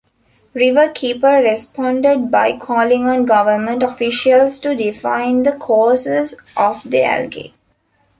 Riverkeeper 0.55 1.43
responded 1.43 2.31
by 2.31 2.57
calling 2.57 3.05
on 3.07 3.23
government 3.23 3.83
officials 3.83 4.59
to 4.61 4.73
define 4.73 5.43
the 5.43 5.51
causes 5.51 6.41
of 6.57 6.81
the 6.89 7.03
algae. 7.03 7.53